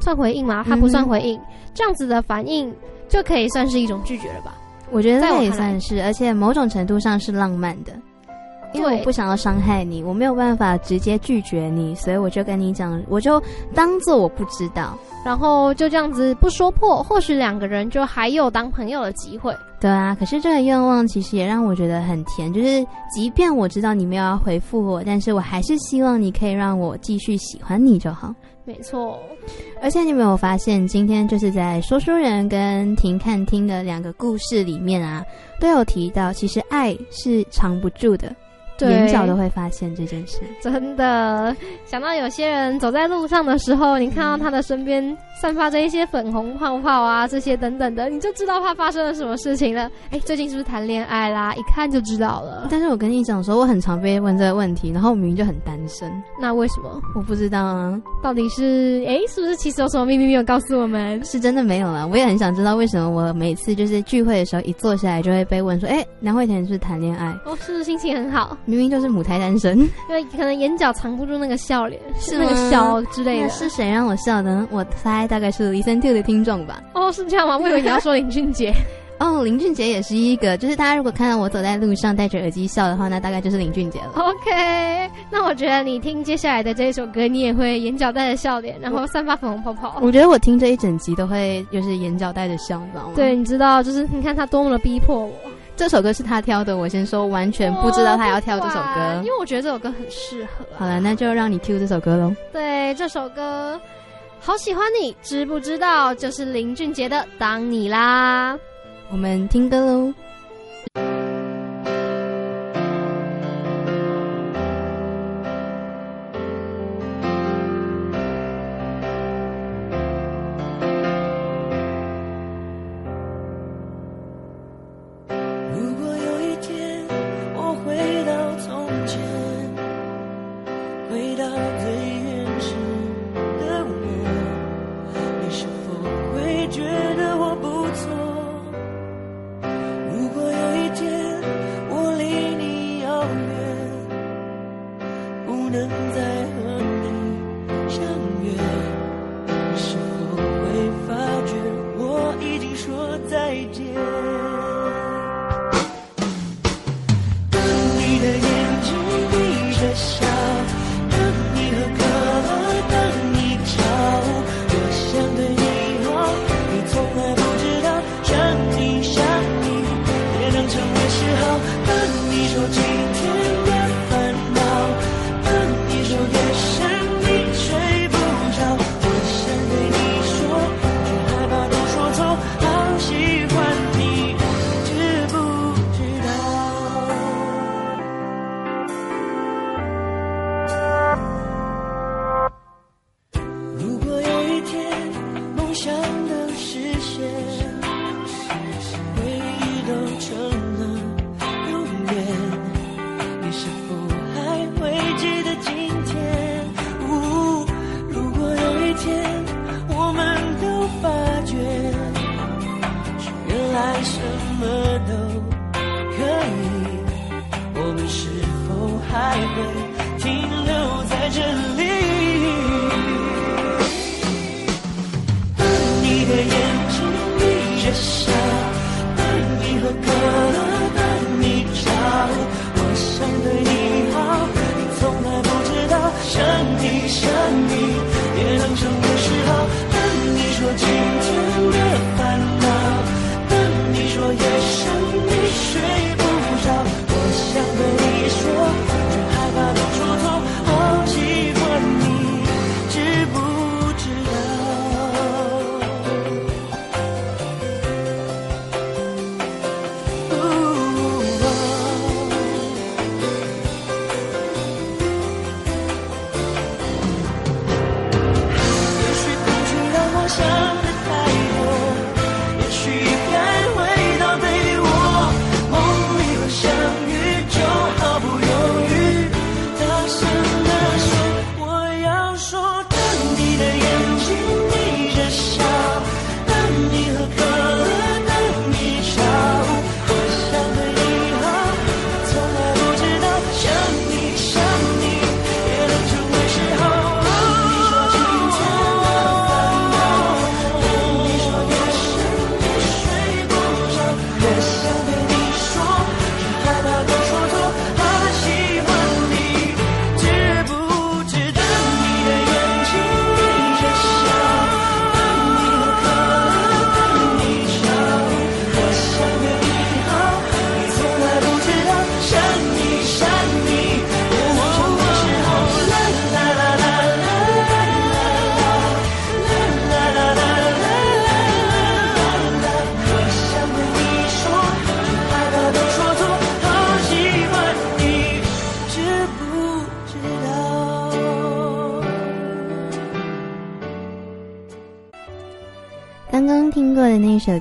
[0.01, 0.65] 算回应吗？
[0.69, 1.41] 他不算回应，
[1.75, 2.73] 这样子的反应
[3.09, 4.55] 就可以算是一种拒绝了吧？
[4.93, 7.93] 我觉得在我那也算是，而且某种程度上是浪漫的，
[8.77, 13.43] 因为对我不想要伤害你，我没有办法直接拒绝你，所以我就跟你讲，我就
[13.75, 14.97] 当做我不知道。
[15.25, 19.53] 然后就这样子不说破，或许两个人就还有当朋友的机会。
[19.81, 28.33] 对啊，可是这个愿望其实也让我觉得很甜，就是即便我知道你没有要回复我，但是我还是希望你可以让我继续喜欢你就好。
[28.65, 29.19] 没错，
[29.81, 35.25] 而且你有没有发现，今天就是在说书人跟停看听的两个故事里面啊，
[35.61, 38.37] 都有提到，其实爱是藏不住的，对
[38.81, 40.41] 眼角都会发现这件事。
[40.61, 41.55] 真的
[41.85, 49.91] 想到有些人走在路上的时候，你看到他的身边散发着一些粉红泡泡啊，这些等等的，你就知道他发生了什么事情了。
[50.11, 51.55] 哎，最近是不是谈恋爱啦？
[51.55, 52.69] 一看就知道了。
[52.71, 56.11] 但是我跟你讲说，我很常被问这个问题，然后我明明就很单身，
[56.41, 57.01] 那为什么？
[57.15, 61.23] 我不知道啊，到底是哎，是不是其实有什么秘密没有告诉我们？
[61.25, 62.07] 是真的没有啦。
[62.07, 67.27] 我也很想知道为什么我每次就是聚会的时候一坐下来就会被问说，哎、梁慧甜是不是谈恋爱？
[67.45, 68.57] 哦，是不是心情很好？
[68.67, 73.49] 明明就是母胎单身，因为可能眼角藏不住那个笑脸，是那个笑之类的。
[73.49, 74.69] 是谁让我笑的呢？
[74.71, 76.83] 我猜大概是 Listen to 的听众吧。
[76.93, 77.57] 哦，是这样吗？
[77.57, 78.75] 我以为你要说林俊杰。
[79.19, 84.11] 哦，林俊杰也是一个，就是大家如果看到我走在路上戴着耳机笑的话，那大概就是林俊杰了。
[84.15, 89.99] OK，那我觉得你听接下来的这一首歌，你也会眼角带着笑脸，然后散发粉红泡泡。
[90.03, 93.13] 我觉得我听这一整集都会就是眼角带着笑，你知道吗？
[93.17, 95.33] 对，，你知道，就是你看他多么的逼迫我，
[95.77, 99.25] 这首歌是他挑的，我先说完全不知道他要挑这首歌因。
[99.25, 100.79] 为我觉得这首歌很适合、啊。
[100.79, 102.35] 好了，那就让你 Q 这首歌喽。
[102.53, 103.79] 对这首歌，
[104.41, 106.15] 好喜欢你，知不知道？
[106.15, 108.59] 就是林俊杰的《当你》啦。
[109.11, 110.13] 我们听歌喽。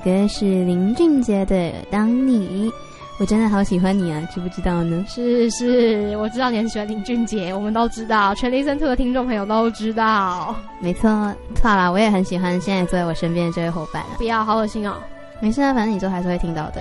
[0.06, 1.56] 歌是林俊杰的
[1.90, 2.70] 《当你》，
[3.18, 5.04] 我真的好喜欢你啊，知不知道呢？
[5.08, 10.54] 是是，我知道你很喜欢林俊杰，我们都知道，全 Listen to 的听众朋友都知道。
[10.78, 14.00] 没错，错了，我也很喜欢现在坐在我身边的这位伙伴。
[14.16, 14.94] 不要，好恶心哦！
[15.40, 16.80] 没事啊，反正你之后还是会听到的。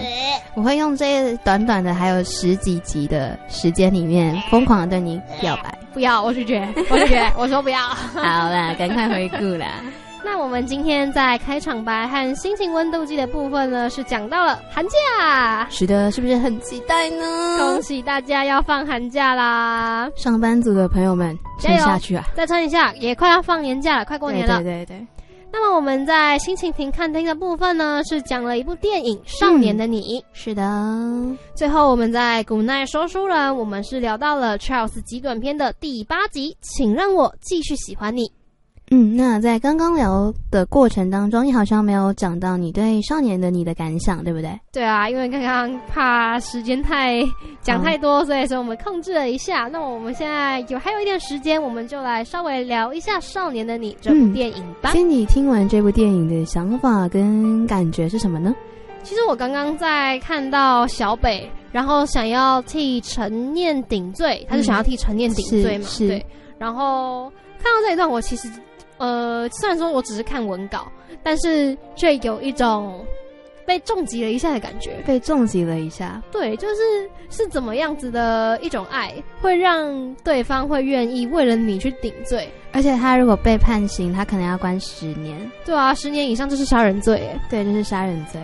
[0.53, 5.75] 我会用这短短的还有十几集的时间里面，疯狂的对你表白。
[5.95, 7.79] 不要，我拒绝，我拒绝，我说不要。
[8.13, 9.81] 好啦，赶快回顾啦。
[10.25, 15.67] 那我们今天在开场白和心情温度计的部分呢，是讲到了寒假。
[15.69, 17.59] 是的，是不是很期待呢？
[17.59, 20.09] 恭喜大家要放寒假啦！
[20.15, 22.25] 上班族的朋友们，撑下去啊！
[22.33, 24.63] 再撑一下，也快要放年假了，快过年了。
[24.63, 25.07] 对对对。
[25.53, 30.19] 那么我们在心情停看听的部分呢，是讲了一部电影《少年的你》。
[30.33, 31.23] 是的，
[31.53, 38.29] 最后我们在古奈说书人，我们是聊到了 Charles 极短篇的第八集，请让我继续喜欢你。
[38.91, 44.59] 嗯，那在刚刚聊的过程当中，你好像没有讲到你对少年的你的感想，对不对？
[44.71, 47.23] 对啊，因为刚刚怕时间太
[47.61, 49.67] 讲太多，所以说我们控制了一下。
[49.67, 54.91] 那我们现在有还有一点时间，我们就来稍微聊一下《少年的你》这部电影吧。
[54.91, 58.53] 先你听完这部电影的想法跟感觉是什么呢？
[59.01, 65.87] 其实我刚刚在看到小北，然后想要替陈念顶罪，他是想要替陈念顶罪嘛？
[65.97, 66.23] 对。
[66.59, 68.47] 然后看到这一段，我其实。
[68.97, 70.91] 呃，虽然说我只是看文稿，
[71.21, 73.05] 但是却有一种
[73.65, 74.91] 被重击了一下的感觉。
[75.05, 82.47] 被重击了一下，对，就是是怎么样子的一种爱，会让对方会愿意为了你去顶罪。
[82.71, 85.39] 而且他如果被判刑，他可能要关十年。
[85.65, 87.29] 对啊，十年以上就是杀人罪。
[87.49, 88.41] 对，这是杀人罪。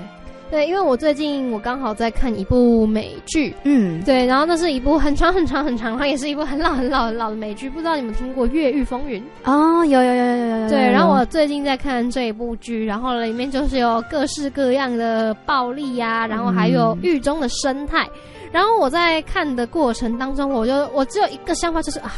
[0.51, 9.85] 对，因为我最近我刚好在看一部美剧，嗯，对，然后那是一部很长很长很长，它也是一部很老很老很老的美剧，不知道你们听过《越狱风云》哦？
[9.85, 10.69] 有有有有有有。
[10.69, 18.05] 对，然后我最近在看这一部剧，然后里面就是有各式各样的暴力呀，然后还有狱中的生态，
[18.51, 22.11] 然后我在看的过程当中，我就我只有一个想法，就是啊。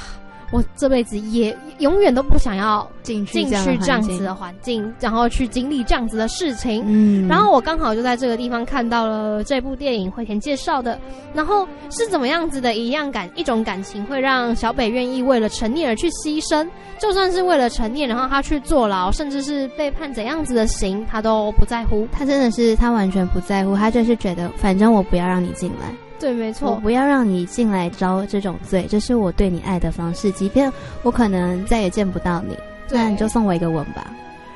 [0.54, 3.56] 我这辈子也永远都不想要进去这
[3.88, 6.84] 样子的环境，然后去经历这样子的事情。
[6.86, 10.99] 嗯，然后我刚好就在这个地方看到了这部电影惠田介绍的，
[11.34, 22.08] 然后是怎么样子的一样感一种感情，会让小北愿意为了陈念而去牺牲，就算是为了陈念，然后他去坐牢，甚至是被判怎样子的刑，他都不在乎。
[22.12, 25.91] 他真的是他完全不在乎，他就是觉得反正我不要让你进来。
[26.20, 30.32] 对，没错，我不要让你进来遭这种罪，这是我对你爱的方式。
[30.32, 32.57] 即便我可能再也见不到你，
[32.89, 34.07] 那你就送我一个吻吧。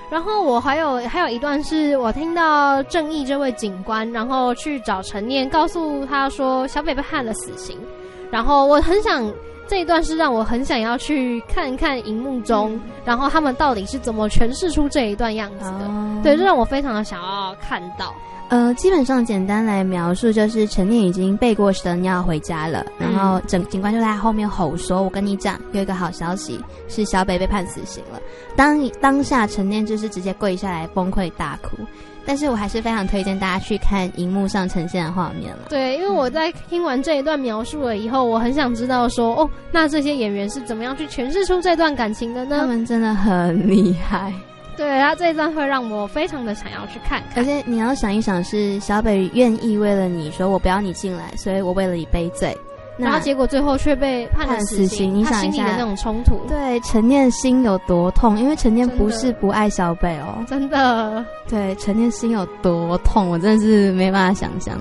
[0.09, 7.77] 然后我还有还有一段是我听到正义这位警官，然后去找陈念，告诉他说小北被判了死刑。
[8.31, 9.29] 然后我很想
[9.67, 15.91] 这一段是让我很想要去看看荧幕中，然后他们到底是怎么诠释出这一段样子的。
[16.23, 18.13] 对，这让我非常的想要看到。
[18.49, 28.19] 呃，基本上简单来描述，就是陈念已经背过神要回家了，然后整警官就在后面吼说：“我跟你讲，有一个好消息，是小北被判死刑了。”
[28.55, 31.77] 当当下陈念就是直接跪下来崩溃大哭。
[32.25, 35.67] 但是我还是非常推荐大家去看荧幕上呈现的画面了。
[35.69, 42.57] 对，因为我在听完这一段描述了以后，我很想知道说，哦，那这些演员是怎么样去诠释出这段感情的呢？
[42.59, 44.33] 他们真的很厉害。
[44.77, 52.55] 对，然后这一段会让我非常的想要去看，而且你要想一想，是小北愿意为了你说我不要你进来，所以我为了你背罪，
[52.97, 55.13] 然后结果最后却被判了死刑。
[55.13, 58.37] 你想一下那种冲突，对陈念心有多痛？
[58.37, 64.77] 因为陈念不是不爱小北哦，真的，对陈念心有多痛，我真的是没办法想象。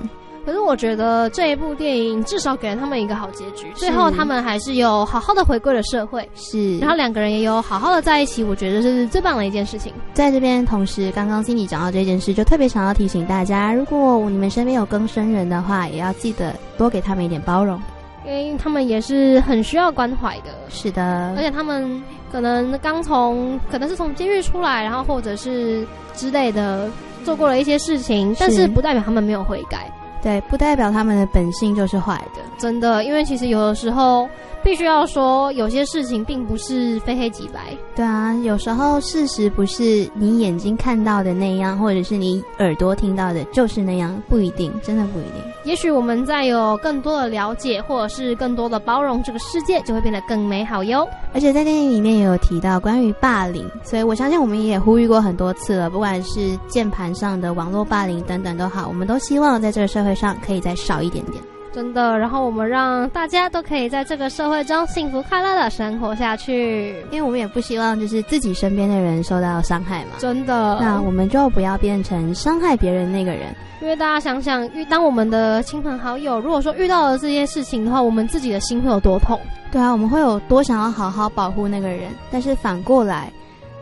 [0.47, 9.91] 可是我觉得这一部电影至少给了他们一个好结局，最后他们还是有好好的回归了社会，是，然后两个人也有好好的在一起，我觉得是最棒的一件事情。
[10.13, 17.77] 在这边，同时刚刚经理讲到这件事，就特别想要提醒大家，如果你们身边有更生人的话，也要记得多给他们一点包容，
[18.25, 20.51] 因为他们也是很需要关怀的。
[20.69, 26.89] 是的，而且他们可能刚从，可能是从监狱出来，然后或者是之类的
[27.25, 29.91] 做过了一些事情，但是不代表他们没有悔改。
[30.21, 33.03] 对，不代表他们的本性就是坏的，真的。
[33.03, 34.27] 因为其实有的时候，
[34.63, 37.75] 必须要说，有些事情并不是非黑即白。
[37.95, 45.33] 对啊，有时候事实不是你眼睛看到的那样，或者是你耳朵听到的，就是那样，不一定，真的不一定。
[45.63, 51.07] 也许我们在有更多的了解，或者是更多的包容，这个世界就会变得更美好哟。
[51.33, 61.41] 而且在电影里面也有提到关于霸凌，所以我相信我们也呼吁过很多次了，不管是键盘上的网络霸凌等等都好，我们都希望在这个社会上可以再少一点点。
[61.73, 62.17] 真的。
[62.17, 70.11] 然后我们让大家都可以在这个社会中幸福快乐的生活下去，因为我们也不希望就是自己身边的人受到伤害嘛。
[70.17, 70.79] 真的。
[70.81, 73.55] 那我们就不要变成伤害别人那个人。
[73.79, 79.39] 因为大家想想，遇当我们的亲朋好友如果说遇到了这些事情的话，我们自己的心会有多痛？
[79.71, 83.31] 对啊，我们会有多想要好好保护那个人，但是反过来，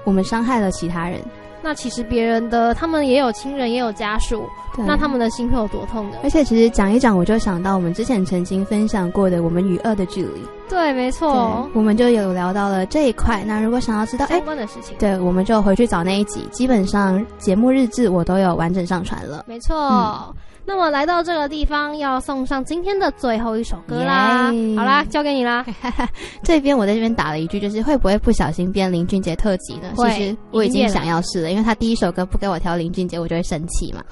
[0.03, 1.21] 我们伤害了其他人。
[1.65, 4.47] 那其实别人的他们也有亲人，也有家属，
[4.85, 6.19] 那他们的心会有多痛的？
[6.21, 10.45] 而且其实讲一讲，我就想到我们之前曾经分享过的我们与恶的距离。
[10.69, 13.43] 对，没错，我们就有聊到了这一块。
[13.43, 16.47] 那如果想要知道相关的事情，对，我们就回去找那一集。
[16.51, 19.43] 基本上节目日志我都有完整上传了。
[19.47, 20.35] 没错。
[20.67, 24.51] 那么来到这个地方，要送上今天的最后一首歌啦。
[24.75, 25.65] 好啦，交给你啦。
[26.43, 29.89] 这边我在这边打了一句，就是会不会不小心变林俊杰特辑呢？
[29.95, 34.03] 其实我已经想要试了，因为他第一首歌不给我挑林俊杰，我就会生气嘛。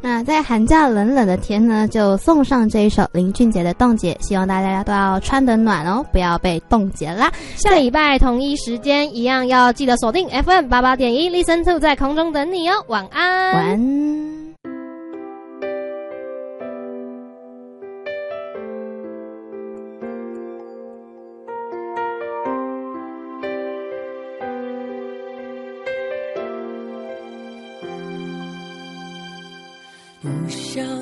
[0.00, 7.30] 那在寒假冷冷的天呢，就送上这一首林俊杰的《冻结》，希望大家都要穿得暖哦，不要被冻结啦。
[7.56, 12.84] 下礼拜同一时间一样要记得锁定 FM 八八点一，Listen to 在空中等你哦。
[12.88, 14.39] 晚安，晚安。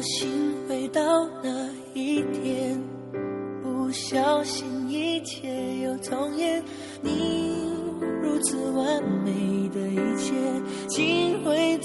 [0.09, 2.81] 心回到那一天，
[3.63, 5.49] 不小心一切
[5.83, 6.65] 又重演。
[7.03, 7.55] 你
[8.23, 10.33] 如此完美的一切，
[10.89, 11.79] 竟会。